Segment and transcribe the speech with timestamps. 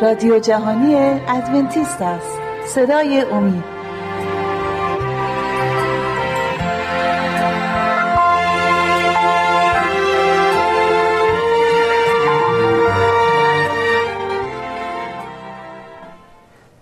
[0.00, 0.94] رادیو جهانی
[1.28, 2.38] ادونتیست است.
[2.66, 3.64] صدای امید.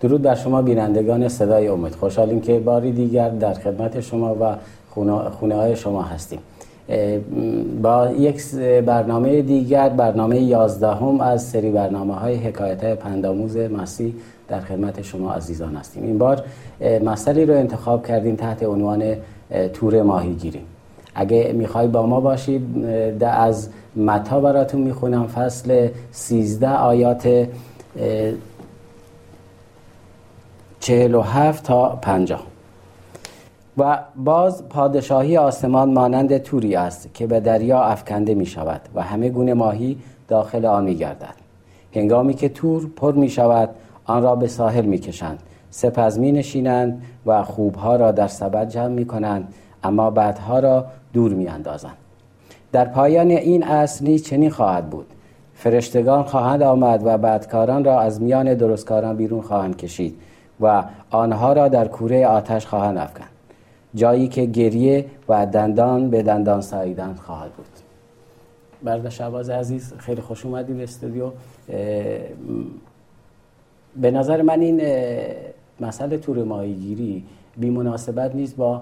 [0.01, 1.95] درود بر شما بینندگان صدای امید.
[1.95, 4.55] خوشحالیم که باری دیگر در خدمت شما و
[5.39, 6.39] خونه های شما هستیم.
[7.81, 8.55] با یک
[8.85, 14.13] برنامه دیگر برنامه یازدهم از سری برنامه های حکایت پنداموز مسیح
[14.47, 16.03] در خدمت شما عزیزان هستیم.
[16.03, 16.43] این بار
[17.05, 19.15] مسئله رو انتخاب کردیم تحت عنوان
[19.73, 20.61] تور ماهیگیری.
[21.15, 22.63] اگه می‌خوای با ما باشید
[23.23, 25.27] از متا براتون می‌خونم.
[25.27, 27.47] فصل 13 آیات
[30.79, 32.52] 47 تا 50
[33.77, 39.29] و باز پادشاهی آسمان مانند توری است که به دریا افکنده می شود و همه
[39.29, 41.35] گونه ماهی داخل آن می گردد
[41.95, 43.69] هنگامی که تور پر می شود
[44.05, 48.87] آن را به ساحل می کشند سپس می نشینند و خوبها را در سبد جمع
[48.87, 51.97] می کنند اما بدها را دور می اندازند
[52.71, 55.05] در پایان این اصل نیز چنین خواهد بود.
[55.53, 60.19] فرشتگان خواهند آمد و بدکاران را از میان درستکاران بیرون خواهند کشید
[60.61, 63.32] و آنها را در کوره آتش خواهند افکند.
[63.95, 67.65] جایی که گریه و دندان به دندان ساییدن خواهد بود.
[68.83, 71.31] برده شباز عزیز خیلی خوش اومدی به استودیو
[74.01, 74.81] به نظر من این
[75.79, 77.23] مسئله تور ماهیگیری
[77.57, 78.81] بی مناسبت نیست با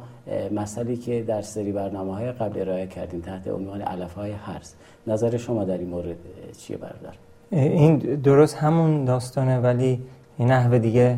[0.52, 4.76] مسئله که در سری برنامه های قبل ارائه کردیم تحت عنوان علف های حرس
[5.08, 6.16] نظر شما در این مورد
[6.58, 7.16] چیه بردار؟
[7.52, 10.02] این درست همون داستانه ولی
[10.38, 11.18] این نحوه دیگه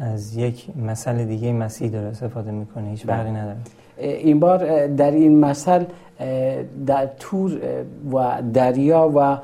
[0.00, 3.40] از یک مسئله دیگه مسیح داره استفاده می‌کنه هیچ فرقی بله.
[3.40, 3.58] نداره
[3.98, 5.86] این بار در این مسئله
[6.86, 7.60] در تور
[8.12, 9.38] و دریا و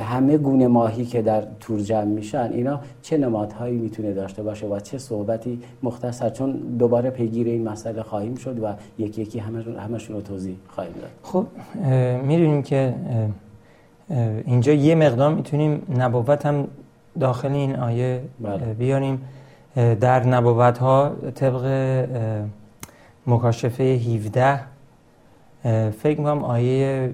[0.00, 4.80] همه گونه ماهی که در تور جمع میشن اینا چه نمادهایی می‌تونه داشته باشه و
[4.80, 10.16] چه صحبتی مختصر چون دوباره پیگیر این مسئله خواهیم شد و یکی یکی همشون, همشون
[10.16, 11.46] رو توضیح خواهیم داد خب
[12.26, 12.94] می‌دونیم که
[14.44, 16.68] اینجا یه مقدار می‌تونیم نبوت هم
[17.20, 18.74] داخل این آیه بله.
[18.74, 19.20] بیاریم
[19.76, 21.64] در نبوت ها طبق
[23.26, 24.60] مکاشفه 17
[25.90, 27.10] فکر می‌کنم آیه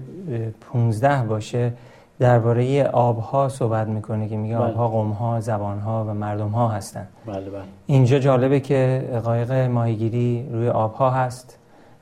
[0.73, 1.73] 15 باشه
[2.19, 4.65] درباره آبها صحبت می‌کنه که میگه بله.
[4.65, 7.61] آبها قومها زبانها و مردمها هستن بله بله.
[7.85, 11.57] اینجا جالبه که قایق ماهیگیری روی آبها هست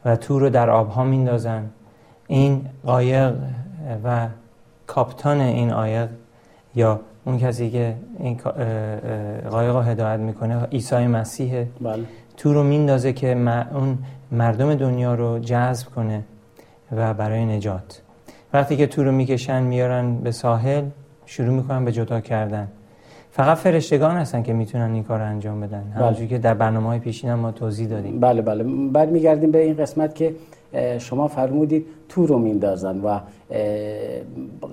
[0.06, 1.70] و تو رو در آبها میندازن
[2.28, 3.34] این قایق
[4.04, 4.28] و
[4.88, 6.10] کاپتان این قایق
[6.76, 8.38] یا اون کسی که این
[9.50, 12.04] قایق رو هدایت می‌کنه عیسی مسیحه بله.
[12.38, 13.32] تو رو میندازه که
[13.74, 13.98] اون
[14.32, 16.24] مردم دنیا رو جذب کنه
[16.92, 18.02] و برای نجات.
[18.54, 20.84] وقتی که تو رو می‌کشن میارن به ساحل
[21.26, 22.68] شروع می‌کنن به جدا کردن.
[23.32, 25.84] فقط فرشتگان هستن که می‌تونن این کار رو انجام بدن.
[25.96, 28.20] همونجوری که در برنامه های پیشین هم ما توضیح دادیم.
[28.20, 28.64] بله بله.
[28.92, 30.36] بعد میگردیم به این قسمت که
[31.00, 33.20] شما فرمودید تو رو میندازن و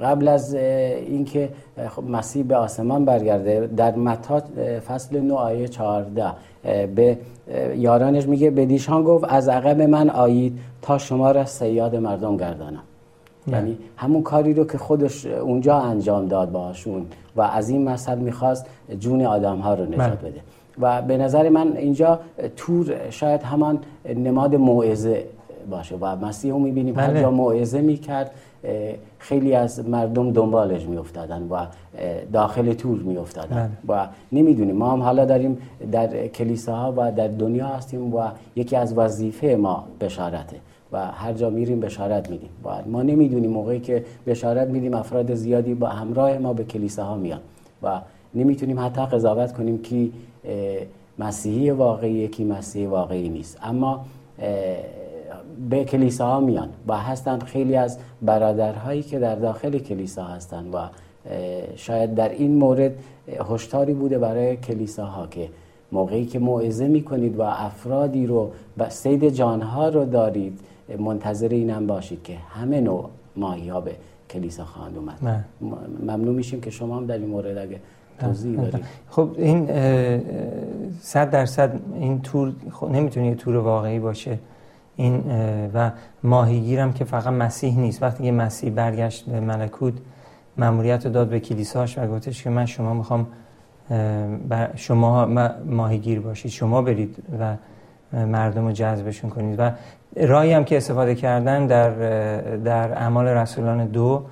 [0.02, 1.48] قبل از اینکه
[1.88, 4.42] خب مسیح به آسمان برگرده در متا
[4.88, 6.24] فصل 9 آیه 14
[6.94, 7.18] به
[7.76, 12.82] یارانش میگه به دیشان گفت از عقب من آیید تا شما را سیاد مردم گردانم.
[13.46, 18.66] یعنی همون کاری رو که خودش اونجا انجام داد باشون و از این مسئله می‌خواست
[18.98, 20.30] جون آدم ها رو نجات بله.
[20.30, 20.40] بده.
[20.80, 22.20] و به نظر من اینجا
[22.56, 23.78] تور شاید همان
[24.16, 25.24] نماد موعظه
[25.70, 25.96] باشه.
[26.00, 27.28] و مسیح رو می‌بینیم هر جا بله.
[27.28, 28.30] موعظه می‌کرد
[29.18, 31.66] خیلی از مردم دنبالش میافتادن و
[32.32, 33.72] داخل تور میافتادن.
[33.86, 33.98] بله.
[33.98, 35.58] و نمی‌دونیم ما هم حالا داریم
[35.92, 38.22] در کلیساها و در دنیا هستیم و
[38.56, 40.56] یکی از وظیفه ما بشارته.
[40.92, 42.50] و هر جا میریم بشارت میدیم.
[42.64, 47.40] و ما نمی‌دونیم موقعی که بشارت میدیم افراد زیادی با همراه ما به کلیساها میان.
[47.82, 48.00] و
[48.34, 50.08] نمی‌تونیم حتی قضاوت کنیم که
[51.18, 53.58] مسیحی واقعی کی مسیحی واقعی نیست.
[53.62, 54.04] اما
[55.70, 60.78] به کلیسا ها میان و هستند خیلی از برادرهایی که در داخل کلیسا هستند و
[61.76, 62.92] شاید در این مورد
[63.50, 65.48] هشداری بوده برای کلیساها که
[65.92, 70.60] موقعی که موعظه می‌کنید و افرادی رو و سید جانها رو دارید
[70.98, 73.92] منتظر اینم باشید که همه نوع ماهی ها به
[74.30, 75.44] کلیسا خواهند اومد.
[76.02, 77.80] ممنون میشیم که شما هم در این مورد اگه
[78.20, 78.84] توضیح دارید.
[79.10, 79.66] خب این
[81.00, 82.52] صد درصد این تور
[82.90, 84.38] نمی‌تونه تور واقعی باشه.
[85.02, 85.22] این
[85.74, 85.90] و
[86.22, 88.02] ماهیگیرم که فقط مسیح نیست.
[88.02, 89.94] وقتی که مسیح برگشت به ملکوت
[90.56, 93.26] مأموریت رو داد به کلیساش و گفتش که من شما می‌خوام
[94.74, 95.26] شما
[95.66, 97.56] ماهیگیر باشید شما برید و
[98.26, 99.60] مردم رو جذبشون کنید.
[99.60, 99.70] و
[100.16, 101.90] رایی هم که استفاده کردن در,
[102.56, 104.24] در اعمال رسولان دو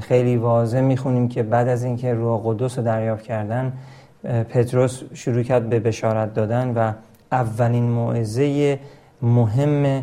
[0.00, 3.72] خیلی واضح می‌خونیم که بعد از اینکه روح قدس رو دریافت کردن
[4.48, 6.92] پتروس شروع کرد به بشارت دادن و
[7.32, 8.78] اولین موعظه
[9.22, 10.02] مهم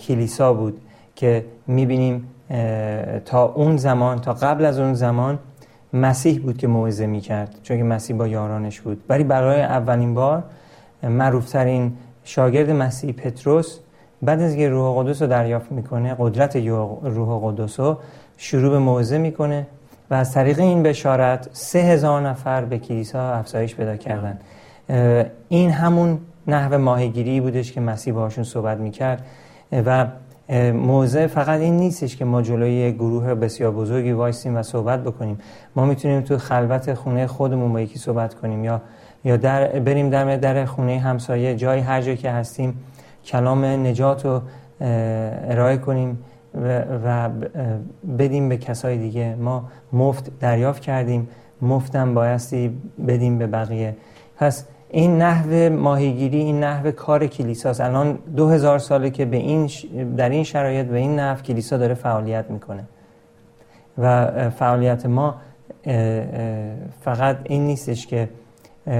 [0.00, 0.80] کلیسا بود
[1.16, 2.28] که می‌بینیم
[3.24, 5.38] تا اون زمان تا قبل از اون زمان
[5.92, 9.02] مسیح بود که موعظه می‌کرد چون که مسیح با یارانش بود.
[9.08, 10.42] ولی برای اولین بار
[11.02, 11.92] معروفترین
[12.24, 13.78] شاگرد مسیح پتروس
[14.22, 16.56] بعد از اینکه روح قدس رو دریافت می‌کنه قدرت
[17.02, 17.98] روح قدس رو
[18.36, 19.66] شروع به موعظه می‌کنه
[20.10, 24.38] و از طریق این بشارت سه هزار نفر به کلیسا افزایش پیدا کردن.
[25.48, 29.26] این همون نحو ماهیگیری بودش که مسیح باشون صحبت می‌کرد.
[29.72, 30.06] و
[30.72, 35.38] موضع فقط این نیستش که ما جلوی گروه بسیار بزرگی وایسیم و صحبت بکنیم.
[35.76, 38.80] ما می‌تونیم تو خلوت خونه خودمون با یکی صحبت کنیم یا
[39.24, 42.78] یا در بریم در در خونه همسایه جای هر جایی که هستیم
[43.24, 44.40] کلام نجات رو
[44.80, 46.18] ارائه کنیم
[47.04, 47.30] و
[48.18, 49.34] بدیم به کسای دیگه.
[49.34, 51.28] ما مفت دریافت کردیم.
[51.62, 52.76] مفتم بایستی
[53.08, 53.96] بدیم به بقیه.
[54.36, 57.80] پس این نحو ماهیگیری این نحو کار کلیساست.
[57.80, 59.70] الان دو هزار ساله که به این
[60.16, 62.84] در این شرایط به این نحو کلیسا داره فعالیت می‌کنه.
[63.98, 65.34] و فعالیت ما
[67.00, 68.28] فقط این نیستش که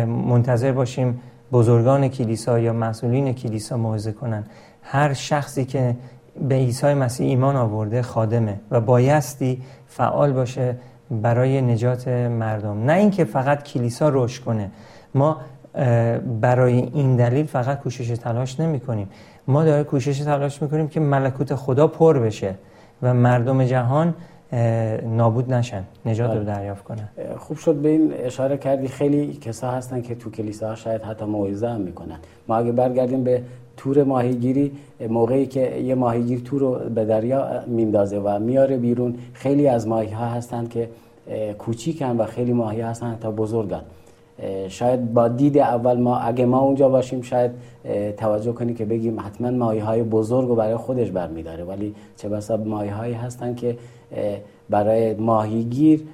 [0.07, 1.21] منتظر باشیم
[1.53, 4.45] بزرگان کلیسا یا مسئولین کلیسا موعظه کنن.
[4.83, 5.97] هر شخصی که
[6.49, 10.77] به عیسی مسیح ایمان آورده خادمه و بایستی فعال باشه
[11.11, 12.85] برای نجات مردم.
[12.85, 14.71] نه اینکه فقط کلیسا رشد کنه.
[15.15, 15.37] ما
[16.41, 19.09] برای این دلیل فقط کوشش تلاش نمی کنیم
[19.47, 22.55] ما داره کوشش تلاش می‌کنیم که ملکوت خدا پر بشه
[23.03, 24.15] و مردم جهان
[25.03, 26.45] نابود نشن نجات رو بله.
[26.45, 27.09] دریافت کنن.
[27.37, 28.89] خوب شد به این اشاره کردی.
[28.89, 32.19] خیلی کسا هستن که تو کلیسا شاید حتی موعظه هم می‌کنن.
[32.49, 33.43] ما اگه برگردیم به
[33.77, 34.73] تور ماهیگیری
[35.09, 40.13] موقعی که یه ماهیگیر تور رو به دریا میندازه و میاره بیرون خیلی از ماهی
[40.13, 40.89] ها هستن که
[41.59, 43.81] کوچیکن و خیلی ماهی هستن حتی بزرگن.
[44.69, 47.51] شاید با دید اول ما اگه ما اونجا باشیم شاید
[48.17, 51.65] توجه کنی که بگیم حتما ماهی های بزرگ رو برای خودش برمیداره.
[51.65, 53.77] ولی چه بسا ماهی هایی هستن که
[54.71, 56.05] برای ماهیگیر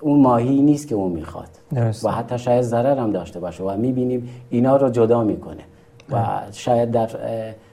[0.00, 1.48] اون ماهی نیست که اون می‌خواد.
[2.04, 3.64] و حتی شاید ضرر هم داشته باشه.
[3.64, 5.62] و می‌بینیم اینا رو جدا می‌کنه.
[6.10, 7.10] و شاید در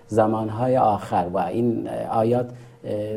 [0.08, 1.26] زمانهای آخر.
[1.34, 2.50] و این آیات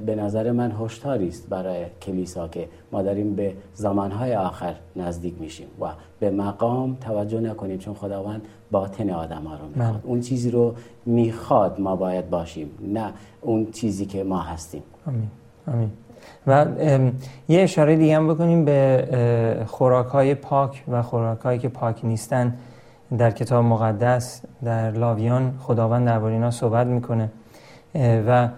[0.07, 5.67] به نظر من هشداری است برای کلیسا که ما داریم به زمانهای آخر نزدیک میشیم
[5.81, 5.87] و
[6.21, 10.01] به مقام توجه نکنیم چون خداوند باطن آدم ها رو می‌خواد.
[10.05, 10.75] اون چیزی رو
[11.07, 14.83] می‌خواد ما باید باشیم نه اون چیزی که ما هستیم.
[15.07, 15.29] آمین.
[15.69, 15.91] آمین.
[16.47, 16.67] و
[17.49, 22.55] یه اشاره دیگه هم بکنیم به خوراک های پاک و خوراک هایی که پاک نیستن.
[23.19, 27.31] در کتاب مقدس در لاویان خداوند درباره اینا صحبت می‌کنه.
[28.27, 28.49] و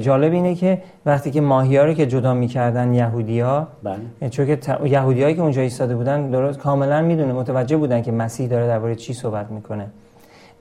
[0.00, 4.30] جالب اینه که وقتی که ماهی ها رو که جدا می‌کردن یهودی ها بله.
[4.30, 8.48] چون که یهودی هایی که اونجا ایستاده بودن درست کاملا می‌دونه متوجه بودن که مسیح
[8.48, 9.86] داره درباره چی صحبت می‌کنه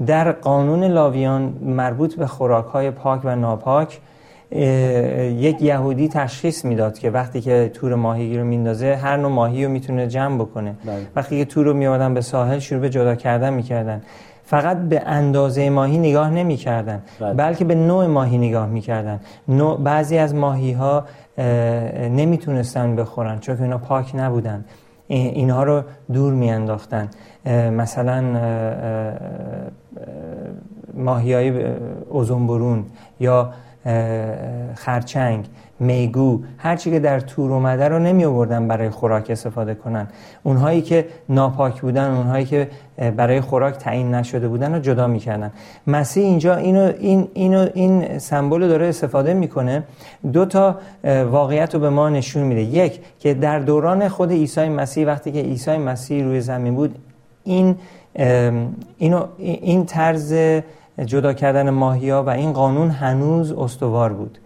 [0.06, 4.00] در قانون لاویان مربوط به خوراک های پاک و ناپاک
[4.52, 9.72] یک یهودی تشخیص می‌داد که وقتی که تور ماهیگیر رو میندازه هر نوع ماهی رو
[9.72, 11.08] می‌تونه جمع بکنه بله.
[11.16, 14.02] وقتی که تور رو میادن به ساحل شروع به جدا کردن می‌کردن
[14.46, 17.34] فقط به اندازه ماهی نگاه نمی کردن بله.
[17.34, 19.20] بلکه به نوع ماهی نگاه می کردن
[19.76, 21.06] بعضی از ماهی ها
[22.10, 24.66] نمی‌تونستن بخورن چون که اینا پاک نبودن.
[25.08, 25.84] اینها رو
[26.14, 27.10] دور می انداختن
[27.72, 28.24] مثلا
[30.94, 31.52] ماهی های
[32.48, 32.86] برون
[33.20, 33.50] یا
[34.76, 35.46] خرچنگ.
[35.80, 40.08] میگو هر چی که در تور اومده رو نمی آوردن برای خوراک استفاده کنن.
[40.44, 42.70] اونهایی که ناپاک بودن اونهایی که
[43.18, 45.52] برای خوراک تعیین نشده بودن رو جدا می‌کردن
[45.88, 49.84] مسیح اینجا اینو این اینو این سمبل داره استفاده می‌کنه
[50.34, 50.76] دو تا
[51.32, 52.62] واقعیت رو به ما نشون میده.
[52.62, 56.96] یک که در دوران خود عیسی مسیح وقتی که عیسی مسیح روی زمین بود
[57.44, 57.76] این
[58.98, 60.34] اینو این طرز
[61.06, 64.38] جدا کردن ماهیا و این قانون هنوز استوار بود.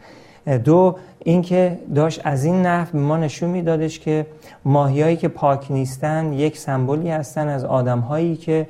[0.57, 4.25] دو اینکه داشت از این نحو ما نشون میدادش که
[4.65, 8.67] ماهیایی که پاک نیستن یک سمبولی هستن از آدمهایی که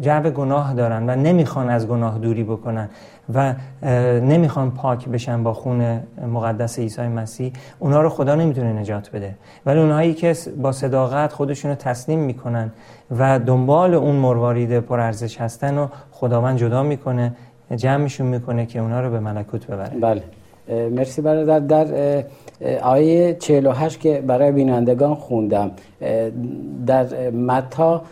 [0.00, 2.88] جو گناه دارن و نمی‌خوان از گناه دوری بکنن
[3.34, 3.54] و
[4.20, 6.00] نمی‌خوان پاک بشن با خون
[6.32, 9.34] مقدس عیسی مسیح اونا رو خدا نمی‌تونه نجات بده.
[9.66, 12.72] ولی اونهایی که با صداقت خودشون رو تسلیم می‌کنن
[13.18, 17.32] و دنبال اون مروارید پرارزش هستن و خداوند جدا می‌کنه
[17.76, 20.00] جمعشون می‌کنه که اونا رو به ملکوت ببره.
[20.00, 20.22] بله.
[20.90, 21.58] مرسی برادر.
[21.58, 22.24] در
[22.82, 25.70] آیه 48 که برای بینندگان خوندم
[26.86, 28.02] در متا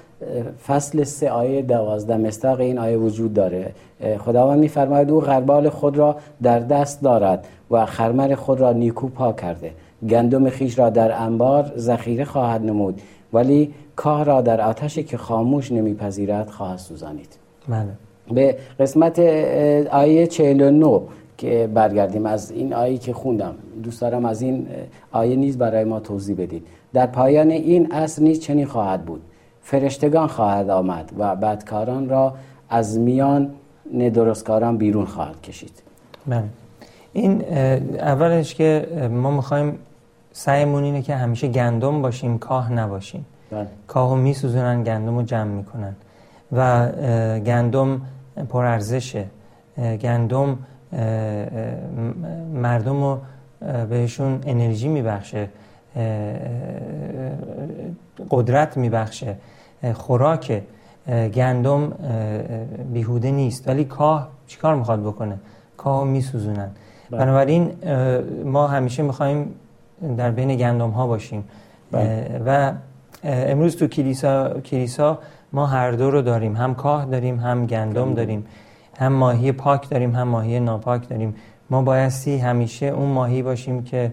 [0.66, 3.72] فصل سه آیه دوازده مستاق این آیه وجود داره.
[4.18, 9.36] خداوند میفرماید او غربال خود را در دست دارد و خرمر خود را نیکو پاک
[9.36, 9.70] کرده.
[10.08, 13.00] گندم خیش را در انبار ذخیره خواهد نمود
[13.32, 17.38] ولی کاه را در آتشی که خاموش نمیپذیرد خواهد سوزانید.
[17.68, 17.88] بله.
[18.32, 19.18] به قسمت
[19.90, 21.00] آیه 49
[21.38, 22.26] که برگردیم.
[22.26, 24.66] از این آیه که خوندم دوست دارم از این
[25.12, 29.20] آیه نیز برای ما توضیح بدید در پایان این اصر نیز چنین خواهد بود.
[29.62, 32.34] فرشتگان خواهد آمد و بدکاران را
[32.68, 33.50] از میان
[33.94, 35.82] ندرستکاران بیرون خواهد کشید.
[36.26, 36.44] بله.
[37.12, 37.44] این
[37.98, 39.78] اولش که ما می‌خوایم
[40.32, 43.26] سعیمون اینه که همیشه گندم باشیم کاه نباشیم.
[43.50, 43.66] بله.
[43.86, 45.94] کاهو میسوزونن گندم رو جمع می‌کنن.
[46.54, 46.88] و
[47.38, 48.00] گندم
[48.48, 49.26] پرارزشه
[49.78, 50.58] گندم
[52.54, 53.18] مردم رو
[53.90, 55.48] بهشون انرژی میبخشه
[58.30, 59.36] قدرت میبخشه
[59.94, 60.62] خوراک
[61.34, 61.92] گندم
[62.92, 65.38] بیهوده نیست ولی کاه چیکار می‌خواد بکنه
[65.76, 66.70] کاه میسوزونن
[67.10, 67.20] بله.
[67.20, 67.72] بنابراین
[68.44, 69.54] ما همیشه می‌خوایم
[70.16, 71.44] در بین گندم ها باشیم
[71.92, 72.42] بله.
[72.46, 72.72] و
[73.24, 75.18] امروز تو کلیسا, کلیسا
[75.54, 76.56] ما هر دو رو داریم.
[76.56, 78.46] هم کاه داریم هم گندم داریم.
[78.98, 81.34] هم ماهی پاک داریم هم ماهی ناپاک داریم.
[81.70, 84.12] ما بایستی همیشه اون ماهی باشیم که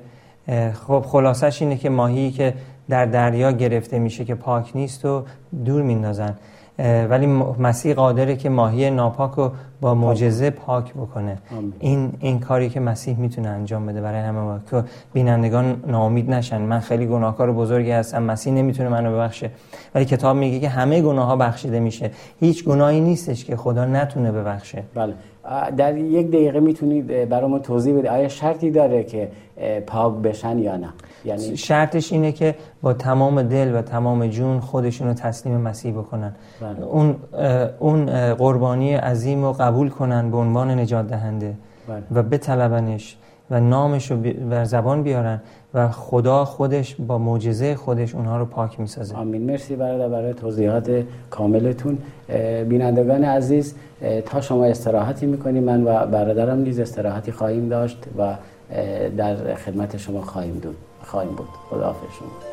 [0.88, 2.54] خب خلاصش اینه که ماهی که
[2.90, 5.26] در دریا گرفته میشه که پاک نیست و
[5.66, 6.36] دور میندازن.
[6.80, 7.26] ولی
[7.60, 9.52] مسیح قادره که ماهی ناپاک رو
[9.82, 11.38] با معجزه پاک بکنه.
[11.80, 14.60] این این کاری که مسیح می‌تونه انجام بده برای همه ما.
[14.72, 16.62] که بینندگان ناامید نشن.
[16.62, 18.24] من خیلی گناهکار بزرگی هستم.
[18.24, 19.52] مسیح نمی‌تونه منو ببخشه.
[19.96, 22.12] ولی کتاب میگه که همه گناه ها بخشیده میشه.
[22.40, 24.84] هیچ گناهی نیستش که خدا نتونه ببخشه.
[24.96, 25.14] بله.
[25.78, 29.32] در یک دقیقه می‌تونید برای ما توضیح بده آیا شرطی داره که
[29.88, 30.90] پاک بشن یا نه
[31.26, 36.36] یعنی شرطش اینه که با تمام دل و تمام جون خودشون رو تسلیم مسیح بکنن
[36.62, 36.86] بله.
[36.86, 37.16] اون
[37.80, 41.54] اون قربانی عظیم رو قبول کنن به عنوان نجات دهنده
[41.88, 42.04] بله.
[42.12, 43.18] و بطلبنش
[43.52, 44.18] و نامش رو
[44.50, 45.42] بر زبان بیارن
[45.74, 49.16] و خدا خودش با معجزه خودش اونها رو پاک می‌سازه.
[49.16, 49.42] آمین.
[49.42, 51.98] مرسی برادر برای توضیحات کاملتون.
[52.70, 53.76] بینندگان عزیز
[54.26, 58.36] تا شما استراحتی می‌کنیم من و برادرم نیز استراحتی خواهیم داشت و
[59.18, 61.50] در خدمت شما خواهیم بود خواهیم بود.
[61.70, 62.51] خدا شما.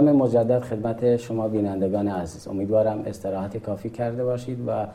[0.00, 2.48] سلام مجدد خدمت شما بینندگان عزیز.
[2.48, 4.86] امیدوارم استراحت کافی کرده باشید و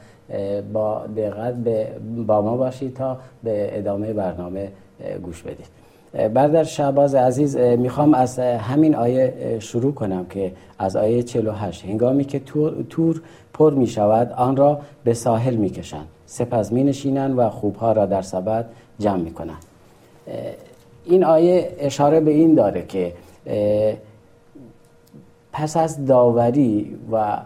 [0.73, 1.53] با دقت
[2.27, 4.71] با ما باشید تا به ادامه برنامه
[5.23, 5.65] گوش بدید.
[6.33, 12.39] بردر شعباز عزیز می‌خوام از همین آیه شروع کنم که از آیه 48 هنگامی که
[12.89, 13.21] تور
[13.53, 18.05] پر می شود آن را به ساحل می کشند سپس می نشینند و خوبها را
[18.05, 18.65] در سبد
[18.99, 19.65] جمع می کنند
[21.05, 23.13] این آیه اشاره به این داره که
[25.57, 27.37] پس از داوری و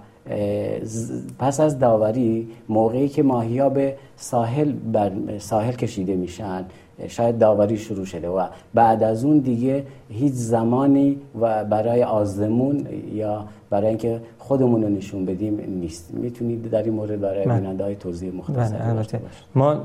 [1.40, 6.66] پس از داوری موقعی که ماهی ها به ساحل, بر ساحل کشیده میشن
[7.08, 13.46] شاید داوری شروع شده و بعد از اون دیگه هیچ زمانی و برای آزمون یا
[13.70, 16.14] برای اینکه خودمون رو نشون بدیم نیست.
[16.14, 19.22] می‌تونید در این مورد برای بیننده های توضیح مختصر بله
[19.56, 19.78] ما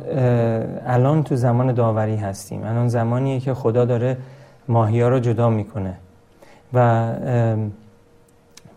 [0.87, 2.65] الان تو زمان داوری هستیم.
[2.65, 4.17] الان زمانیه که خدا داره
[4.69, 5.95] ماهی ها رو جدا می‌کنه.
[6.75, 7.09] و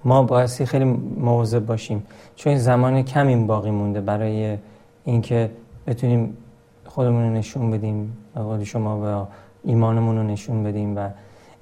[0.06, 0.86] ما بایستی خیلی
[1.18, 2.04] مواظب باشیم.
[2.36, 4.58] چون زمان کمی باقی مونده برای
[5.04, 5.50] اینکه
[5.88, 6.38] بتونیم
[6.86, 9.28] خودمون رو نشون بدیم قول شما و
[9.64, 11.10] ایمانمون رو نشون بدیم و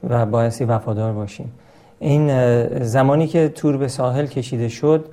[0.09, 1.51] و بایستی وفادار باشیم.
[1.99, 2.29] این
[2.83, 5.05] زمانی که تور به ساحل کشیده شد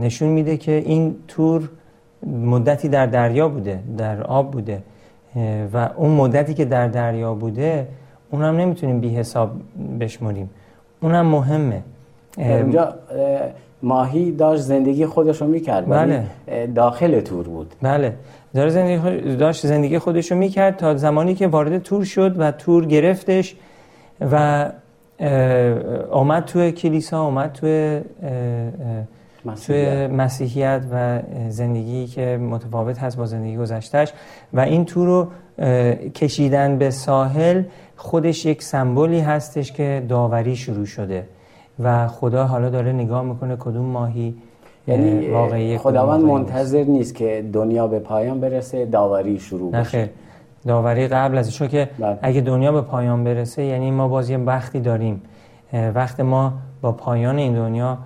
[0.00, 1.68] نشون میده که این تور
[2.26, 4.82] مدتی در دریا بوده در آب بوده.
[5.72, 7.88] و اون مدتی که در دریا بوده
[8.30, 9.50] اونم نمی‌تونیم بی حساب
[10.00, 10.50] بشمریم.
[11.06, 11.82] اونم مهمه.
[12.38, 12.94] اونجا
[13.82, 16.24] ماهی داشت زندگی خودش رو می‌کرد بله.
[16.74, 17.74] داخل تور بود.
[17.82, 18.12] بله.
[18.54, 22.84] داره زندگی داشت زندگی خودش رو می‌کرد تا زمانی که وارد تور شد و تور
[22.84, 23.56] گرفتش
[24.32, 24.66] و
[26.10, 28.00] آمد توی کلیسا آمد توی
[29.54, 34.12] توی مسیحیت و زندگی که متفاوت هست با زندگی گذشتهش
[34.52, 35.28] و این تور رو
[36.10, 37.62] کشیدن به ساحل
[37.96, 41.24] خودش یک سمبولی هستش که داوری شروع شده.
[41.78, 44.34] و خدا حالا داره نگاه می‌کنه کدوم ماهی
[44.88, 50.08] یعنی واقعی خداوند منتظر نیست که دنیا به پایان برسه داوری شروع بشه.
[50.66, 52.18] داوری قبل از چون که بله.
[52.22, 55.22] اگه دنیا به پایان برسه یعنی ما باز یه وقتی داریم.
[55.94, 57.98] وقت ما با پایان این دنیا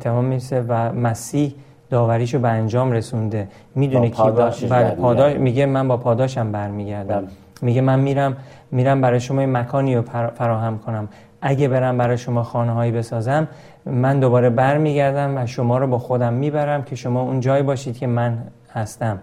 [0.00, 1.54] تمام می‌رسه و مسیح
[1.90, 3.48] داوریشو به انجام رسونده.
[3.74, 7.20] می‌دونه کی بله، پاداش میگه من با پاداشم برمیگردم.
[7.20, 7.28] بله.
[7.62, 8.36] میگه من میرم
[8.70, 10.02] میرم برای شما مکانی رو
[10.34, 11.08] فراهم کنم.
[11.42, 13.48] اگه برم برای شما خانه هایی بسازم
[13.86, 18.06] من دوباره برمیگردم و شما رو با خودم می‌برم که شما اون جایی باشید که
[18.06, 18.38] من
[18.74, 19.18] هستم.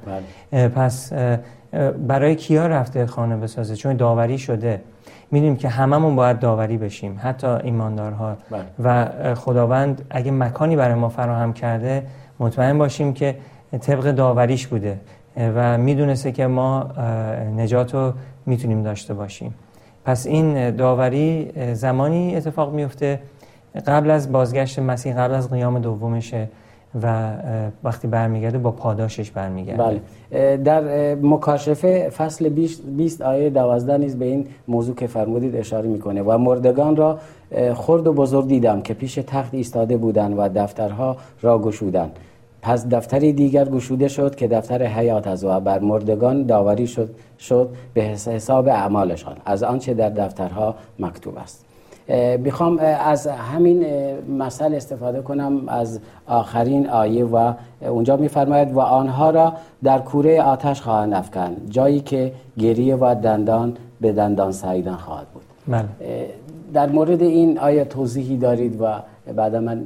[0.51, 0.67] بله.
[0.67, 1.13] پس
[2.07, 4.81] برای کیا رفته خانه بسازه؟ چون داوری شده.
[5.31, 8.37] می‌دونیم که هممون باید داوری بشیم حتی ایماندارها.
[8.51, 8.63] بله.
[8.83, 12.03] و خداوند اگه مکانی برای ما فراهم کرده
[12.39, 13.35] مطمئن باشیم که
[13.81, 14.99] طبق داوریش بوده
[15.37, 16.89] و می‌دونسته که ما
[17.57, 18.13] نجات رو
[18.45, 19.53] می‌تونیم داشته باشیم.
[20.05, 23.19] پس این داوری زمانی اتفاق میفته
[23.87, 26.49] قبل از بازگشت مسیح قبل از قیام دومشه.
[27.03, 27.31] و
[27.83, 30.01] وقتی برمیگرده با پاداشش برمیگرده.
[30.31, 30.57] بله.
[30.57, 32.49] در مکاشفه فصل
[32.97, 37.19] 20 آیه 12 نیز به این موضوع که فرمودید اشاره می‌کنه و مردگان را
[37.75, 42.11] خرد و بزرگ دیدم که پیش تخت ایستاده بودند و دفترها را گشودند.
[42.61, 47.69] پس دفتری دیگر گشوده شد که دفتر حیات از و بر مردگان داوری شد, شد
[47.93, 49.35] به حساب اعمالشان.
[49.45, 51.65] از آنچه در دفترها مکتوب است.
[52.39, 53.85] می‌خوام از همین
[54.39, 60.81] مسئله استفاده کنم از آخرین آیه و اونجا میفرماید و آنها را در کوره آتش
[60.81, 65.43] خواهند افکن جایی که گریه و دندان به دندان سعیدن خواهد بود.
[65.67, 65.85] بله.
[66.73, 68.85] در مورد این آیه توضیحی دارید و
[69.35, 69.83] بعد من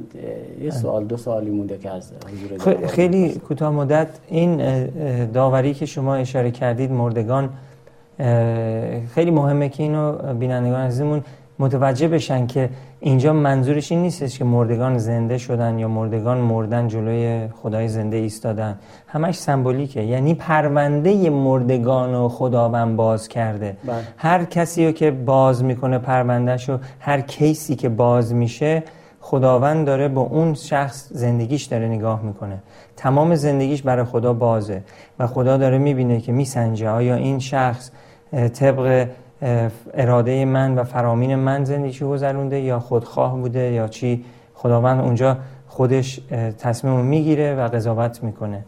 [0.62, 2.12] یه سوال دو سوالی مونده که از
[2.58, 4.86] حضور خیلی کوتاه مدت این
[5.26, 7.48] داوری که شما اشاره کردید مردگان
[9.14, 11.22] خیلی مهمه که اینو بینندگان عزیزمون
[11.64, 17.48] متوجه بشن که اینجا منظورش این نیستش که مردگان زنده شدن یا مردگان مردن جلوی
[17.62, 18.78] خدای زنده ایستادن.
[19.06, 20.02] همش سمبولیکه.
[20.02, 23.76] یعنی پرونده مردگان و خداوند باز کرده.
[23.84, 23.94] بله.
[24.16, 28.82] هر کسی رو که باز می‌کنه پروندهش و هر کیسی که باز میشه
[29.20, 32.58] خداوند داره با اون شخص زندگیش داره نگاه می‌کنه.
[32.96, 34.82] تمام زندگیش برای خدا بازه.
[35.18, 36.88] و خدا داره می‌بینه که میسنجه.
[36.88, 37.90] آیا این شخص
[38.54, 39.08] طبق
[39.94, 45.36] اراده من و فرامین من زندگی گذرونده یا خودخواه بوده یا چی؟ خداوند اونجا
[45.68, 46.20] خودش
[46.58, 48.64] تصمیم می‌گیره و قضاوت می‌کنه.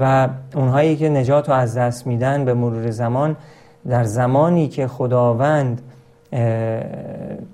[0.00, 3.36] و اونهایی که نجات رو از دست میدن به مرور زمان
[3.88, 5.82] در زمانی که خداوند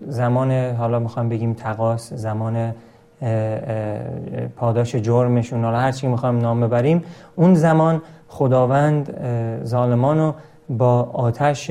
[0.06, 2.74] زمان حالا می‌خوام بگیم تقاس زمان
[4.56, 7.04] پاداش جرمشون حالا هر چی می‌خوام نام ببریم
[7.36, 9.20] اون زمان خداوند
[9.64, 10.32] ظالمانو
[10.68, 11.70] با آتش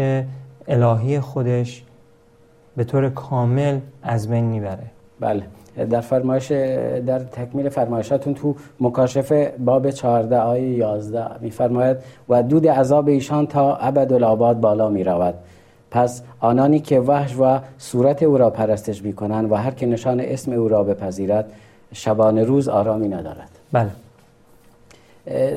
[0.67, 1.83] الهی خودش
[2.77, 4.83] به طور کامل از بین می‌بره.
[5.19, 5.43] بله.
[5.89, 6.51] در فرمایش
[7.07, 11.97] در تکمیل فرمایشاتون تو مکاشفه باب 14 آیه 11 میفرماید
[12.29, 15.33] و دود عذاب ایشان تا ابدالآباد بالا می رود
[15.91, 20.19] پس آنانی که وحش و صورت او را پرستش می کنند و هر که نشان
[20.19, 21.51] اسم او را بپذیرد
[21.93, 23.49] شبانه روز آرامی ندارد.
[23.71, 23.89] بله.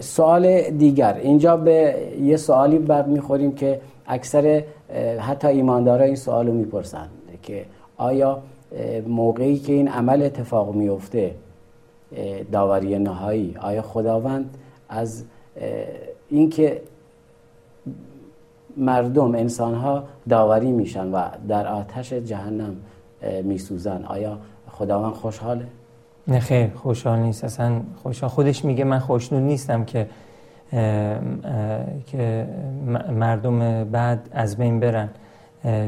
[0.01, 1.15] سوال دیگر.
[1.23, 4.65] اینجا به یه سوالی بر می‌خوریم که اکثر
[5.21, 7.09] حتی ایماندارا این سوال رو می‌پرسن
[7.43, 7.65] که
[7.97, 8.43] آیا
[9.07, 11.35] موقعی که این عمل اتفاق میفته
[12.53, 15.25] داوری نهایی آیا خداوند از
[16.29, 16.83] اینکه
[18.77, 22.77] مردم انسان ها داوری میشن و در آتش جهنم
[23.43, 24.39] میسوزن آیا
[24.71, 25.67] خداوند خوشحاله؟
[26.29, 27.45] نه خیر خوشحال نیست.
[27.45, 30.07] اصلا خوشحال خودش میگه من خوشنود نیستم که
[32.07, 32.47] که
[33.13, 35.09] مردم بعد از بین برن.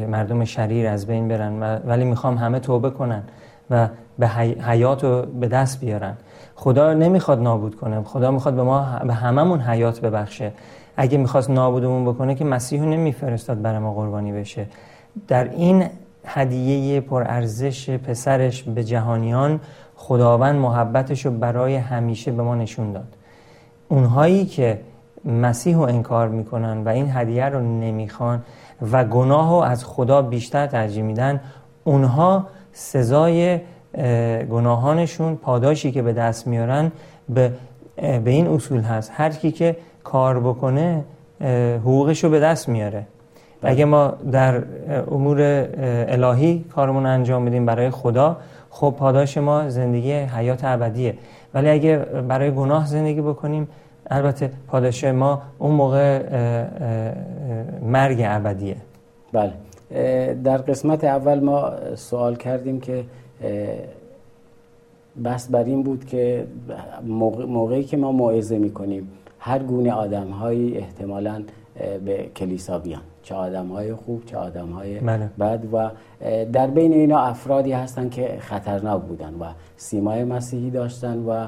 [0.09, 3.23] مردم شریر از بین برن ولی می‌خوام همه توبه کنن
[3.71, 6.15] و به حیات رو به دست بیارن.
[6.55, 8.03] خدا نمی‌خواد نابود کنه.
[8.03, 10.53] خدا می‌خواد به ما به هممون حیات ببخشه.
[10.97, 14.67] اگه می‌خواست نابودمون بکنه که مسیح رو نمیفرستاد برای ما قربانی بشه.
[15.29, 15.85] در این
[16.25, 19.61] هدیه پرارزش پسرش به جهانیان
[19.97, 23.17] خداوند محبتش رو برای همیشه به ما نشون داد.
[23.93, 24.81] اونهایی که
[25.25, 28.43] مسیح رو انکار می‌کنن و این هدیه رو نمی‌خوان
[28.93, 31.41] و گناه رو از خدا بیشتر ترجیح میدن
[31.85, 33.61] اونها سزای
[34.51, 36.93] گناهانشون پاداشی که به دست میارن
[37.29, 37.53] به,
[37.97, 39.13] به این اصول هست.
[39.15, 41.05] هر کی که کار بکنه
[41.85, 43.07] حقوقش رو به دست میاره.
[43.63, 43.73] بله.
[43.73, 44.63] اگه ما در
[45.11, 45.69] امور
[46.09, 48.37] الهی کارمون انجام بدیم برای خدا
[48.71, 51.15] خب پاداش ما زندگی حیات ابدیه.
[51.55, 53.69] ولی اگه برای گناه زندگی بکنیم
[54.13, 56.23] البته پاداش ما اون موقع
[57.83, 58.77] مرگ ابدیه.
[59.33, 59.53] بله.
[60.45, 63.05] در قسمت اول ما سوال کردیم که
[65.25, 66.47] بس بر این بود که
[67.47, 71.43] موقعی که ما موعظه می‌کنیم هر گونه آدم هایی احتمالا
[72.05, 73.03] به کلیسا بیان.
[73.23, 75.31] چه آدم های خوب چه آدم های بله.
[75.41, 75.91] بد و
[76.53, 79.45] در بین اینا افرادی هستن که خطرناک بودن و
[79.77, 81.47] سیمای مسیحی داشتن و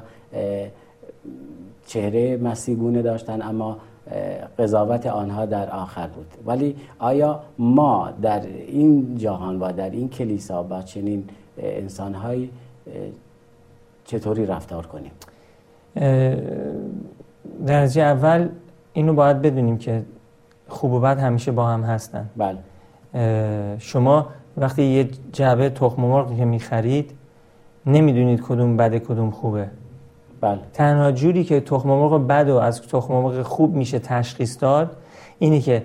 [1.87, 3.77] چهره مسیحگونه داشتن اما
[4.59, 6.27] قضاوت آنها در آخر بود.
[6.47, 11.25] ولی آیا ما در این جهان و در این کلیسا با چنین
[11.59, 12.51] انسانهایی
[14.05, 15.11] چطوری رفتار کنیم؟
[17.67, 18.49] درجه اول
[18.93, 20.03] اینو باید بدونیم که
[20.69, 22.31] خوب و بد همیشه با هم هستن.
[22.37, 22.59] بله.
[23.79, 27.11] شما وقتی یه جعبه تخم مرغ که می‌خرید
[27.87, 29.71] نمی‌دونید کدوم بده کدوم خوبه.
[30.45, 30.59] بله.
[30.73, 34.91] تنها جوری که تخم مرغ بد و از تخم مرغ خوب میشه تشخیص داد
[35.39, 35.83] اینه که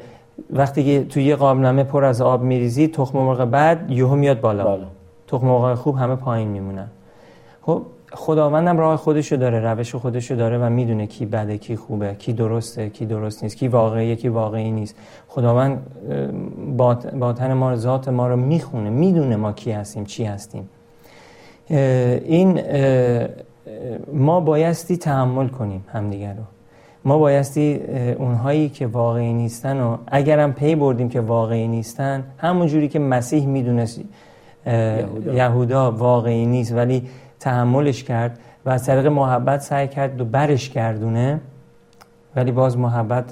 [0.49, 4.63] وقتی که توی یه قابلمه پر از آب میریزی تخم مرغ بد یهو میاد بالا
[4.63, 4.85] بله.
[5.27, 6.87] تخم مرغ خوب همه پایین میمونن
[7.61, 7.81] خب
[8.13, 12.89] خداوندم راه خودشو داره روش خودشو داره و می‌دونه کی بده کی خوبه کی درسته
[12.89, 14.95] کی درست نیست کی واقعیه کی واقعی نیست
[15.27, 15.81] خداوند
[17.19, 20.69] باطن ما ذات ما رو می‌خونه می‌دونه ما کی هستیم چی هستیم
[21.69, 22.61] این
[24.13, 26.43] ما بایستی تحمل کنیم همدیگر رو.
[27.05, 27.81] ما بایستی
[28.17, 33.45] اونهایی که واقعی نیستن و اگرم پی بردیم که واقعی نیستن همون جوری که مسیح
[33.47, 34.01] می‌دونست
[35.33, 35.91] یهودا.
[35.91, 37.07] واقعی نیست ولی
[37.39, 41.39] تحملش کرد و از طریق محبت سعی کرد و برش گردونه
[42.35, 43.25] ولی باز محبت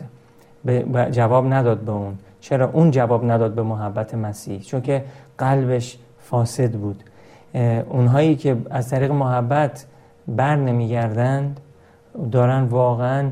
[1.11, 2.17] جواب نداد به اون.
[2.41, 5.03] چرا اون جواب نداد به محبت مسیح؟ چون که
[5.37, 7.03] قلبش فاسد بود.
[7.89, 9.85] اونهایی که از طریق محبت
[10.27, 11.59] بر نمیگردند
[12.31, 13.31] دارن واقعا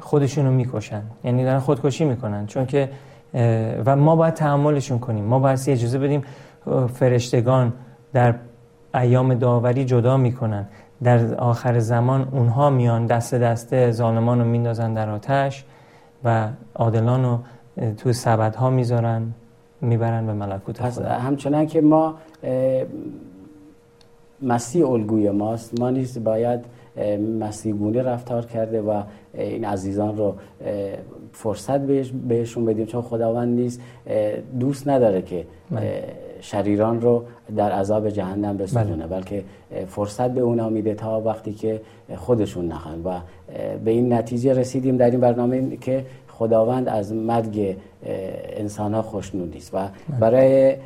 [0.00, 1.02] خودشونو می‌کشن.
[1.24, 2.46] یعنی دارن خودکشی می‌کنن.
[2.46, 2.88] چون که
[3.86, 5.24] و ما باید تحملشون کنیم.
[5.24, 6.22] ما باید اجازه بدیم
[6.94, 7.72] فرشتگان
[8.12, 8.34] در
[8.94, 10.66] ایام داوری جدا می‌کنن.
[11.02, 15.64] در آخر زمان اونها میان دست دسته ظالمان رو میندازن در آتش
[16.24, 17.38] و عادلان رو
[17.96, 18.12] تو
[18.58, 19.22] ها می‌ذارن
[19.80, 22.14] می‌برن به ملکوت پس همچنان که ما
[24.42, 26.60] مسیح الگوی ماست ما نیز باید
[27.40, 29.02] مسیحگونه رفتار کرده و
[29.34, 30.34] این عزیزان رو
[31.32, 31.80] فرصت
[32.28, 33.80] بهشون بدیم چون خداوند نیست
[34.60, 36.04] دوست نداره که بله.
[36.40, 37.24] شریران رو
[37.56, 39.20] در عذاب جهنم بسوزونه بله.
[39.20, 39.44] بلکه
[39.88, 41.80] فرصت به اونا میده تا وقتی که
[42.16, 43.20] خودشون نخوان و
[43.84, 47.76] به این نتیجه رسیدیم در این برنامه که خداوند از مرگ
[48.56, 50.20] انسان ها خوشنود نیست و بله.
[50.20, 50.76] برای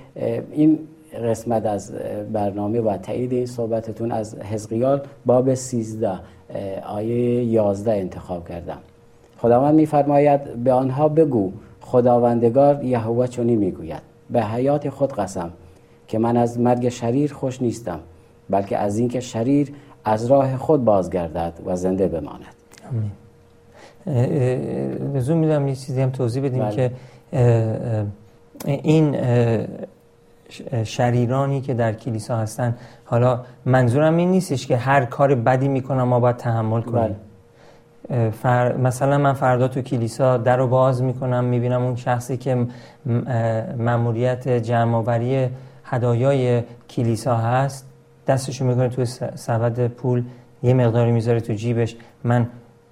[0.52, 0.78] این
[1.14, 1.92] قسمت از
[2.33, 6.11] برنامه و تایید این صحبتتون از حزقیال باب 13
[6.87, 8.79] آیه 11 انتخاب کردم.
[9.38, 15.51] خداوند میفرماید به آنها بگو خداوندگار یهوه چنین می‌گوید به حیات خود قسم
[16.09, 18.01] که من از مرگ شریر خوش نیستم
[18.51, 19.73] بلکه از اینکه شریر
[20.05, 22.55] از راه خود بازگردد و زنده بماند.
[22.87, 23.11] امین
[25.16, 26.77] لزوم میدم یه چیزی هم توضیح بدیم بله.
[26.77, 26.90] که
[28.64, 29.16] این
[30.84, 32.76] شریرانی که در کلیسا هستن.
[33.04, 37.16] حالا منظورم این نیستش که هر کار بدی می‌کنم ما باید تحمل کنیم.
[38.42, 38.76] بله.
[38.78, 42.66] مثلا من فردا تو کلیسا در رو باز می‌کنم می‌بینم اون شخصی که
[43.78, 45.48] مموریت جمعآوری
[45.84, 47.86] هدایای کلیسا هست
[48.26, 50.24] دستشو می‌کنه تو سبد پول
[50.62, 51.96] یه مقداری می‌ذاره تو جیبش.
[52.24, 52.46] من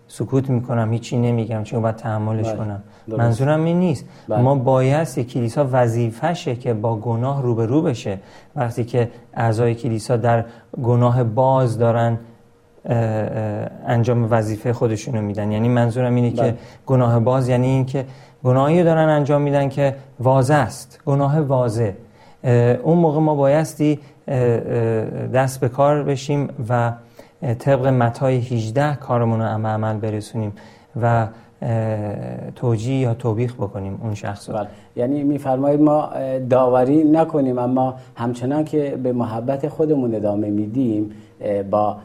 [0.09, 2.57] سکوت می‌کنم هیچی نمیگم چون باید تحملش بله.
[2.57, 4.41] کنم منظورم این نیست بله.
[4.41, 8.19] ما باید کلیسا وظیفشه که با گناه روبرو بشه
[8.57, 10.45] وقتی که اعضای کلیسا در
[10.83, 12.19] گناه باز دارن
[13.87, 16.55] انجام وظیفه خودشونو میدن یعنی منظورم اینه که بله.
[16.87, 18.05] گناه باز یعنی این که
[18.45, 21.93] گناهی دارن انجام میدن که واضح است گناه واضح
[22.83, 23.99] اون موقع ما بایستی
[25.35, 26.93] دست به کار بشیم و
[27.59, 30.53] طبق متای 18 کارمون رو عمل برسونیم
[31.03, 31.27] و
[32.57, 34.69] توجیه یا توبیخ بکنیم اون شخص رو بله.
[34.97, 36.11] یعنی میفرمایید ما
[36.51, 41.11] داوری نکنیم اما همچنان که به محبت خودمون ادامه میدیم
[41.71, 41.97] با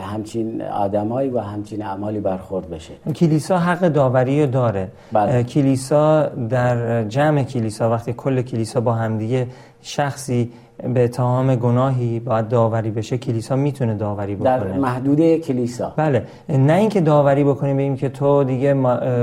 [0.00, 5.42] همچین آدمایی و همچین اعمالی برخورد بشه کلیسا حق داوری رو داره بله.
[5.42, 9.46] کلیسا در جمع کلیسا وقتی کل کلیسا با همدیگه
[9.82, 10.50] شخصی
[10.94, 14.58] به اتهام گناهی باید داوری بشه کلیسا می‌تونه داوری بکنه.
[14.58, 15.92] در محدوده کلیسا.
[15.96, 18.74] بله نه اینکه داوری بکنیم بگیم که تو دیگه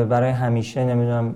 [0.10, 1.36] برای همیشه نمی‌دونم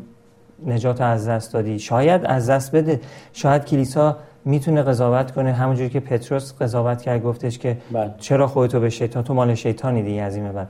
[0.68, 1.80] نجات از دست دادی.
[1.80, 3.00] شاید از دست بده.
[3.34, 8.12] شاید کلیسا می‌تونه قضاوت کنه همونجوری که پتروس قضاوت کرد گفتش که بله.
[8.18, 10.68] چرا خودتو به شیطان تو مال شیطانی دیگه از این بعد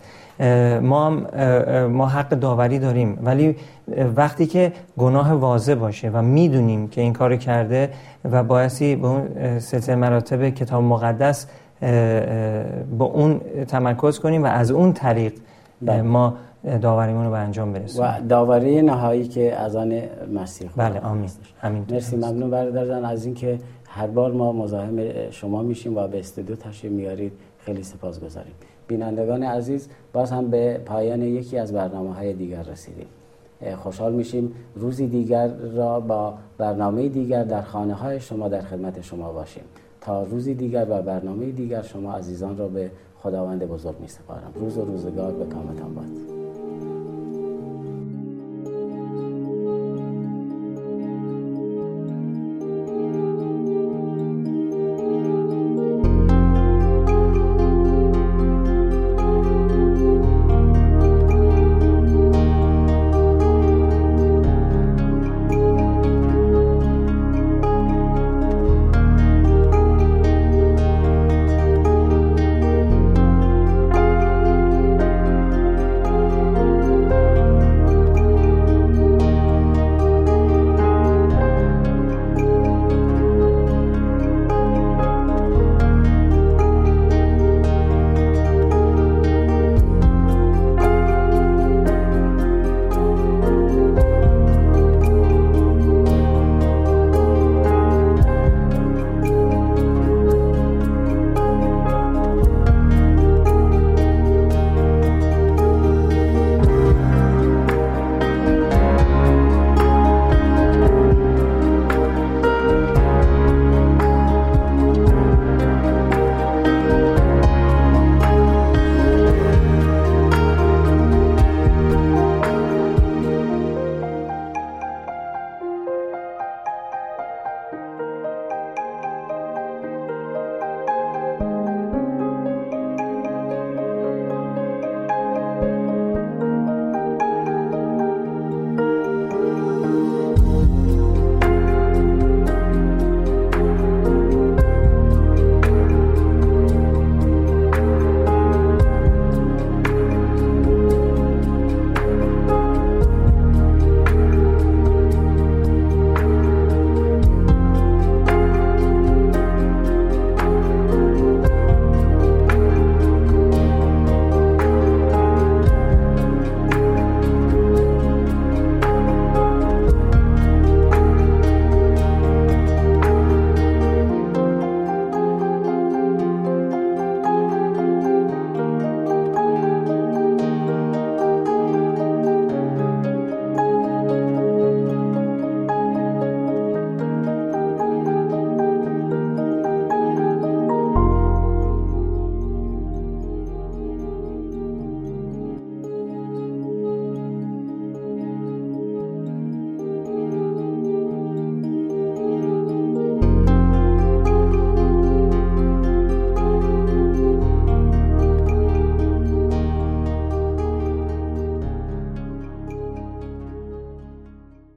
[0.83, 1.09] ما
[1.87, 3.55] ما حق داوری داریم ولی
[4.15, 7.89] وقتی که گناه واضح باشه و می‌دونیم که این کار کرده
[8.31, 11.47] و بایستی به اون سلسله مراتب کتاب مقدس
[12.97, 15.33] با اون تمرکز کنیم و از اون طریق
[15.81, 16.01] بله.
[16.01, 16.33] ما
[16.81, 18.11] داوریمون رو به انجام برسونیم.
[18.11, 20.01] و داوری نهایی که از آن
[20.33, 21.29] مسیح بله آمین
[21.63, 23.05] امین مرسی ممنون برادر جان.
[23.05, 28.53] از اینکه هر بار ما مزاحم شما میشیم و به استودیو تشریف میارید خیلی سپاسگزاریم
[28.87, 33.07] بینندگان عزیز باز هم به پایان یکی از برنامه های دیگر رسیدیم.
[33.77, 39.33] خوشحال میشیم روزی دیگر را با برنامه دیگر در خانه های شما در خدمت شما
[39.33, 39.63] باشیم.
[40.01, 42.91] تا روزی دیگر و برنامه دیگر شما عزیزان را به
[43.23, 46.48] خداوند بزرگ می سپارم روز و روزگار به کامتان باد.